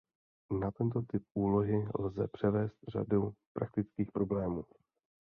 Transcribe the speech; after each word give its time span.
Na 0.59 0.69
tento 0.71 1.01
typ 1.01 1.23
úlohy 1.33 1.87
lze 1.99 2.27
převést 2.27 2.75
řadu 2.87 3.33
praktických 3.53 4.11
problémů. 4.11 4.65